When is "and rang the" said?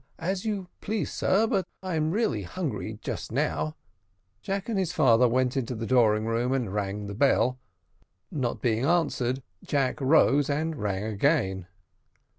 6.53-7.13